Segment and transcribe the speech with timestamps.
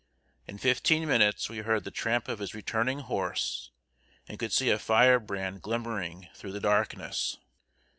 [0.47, 3.69] In fifteen minutes we heard the tramp of his returning horse,
[4.27, 7.37] and could see a fire brand glimmering through the darkness.